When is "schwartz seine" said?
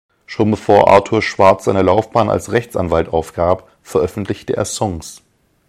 1.21-1.83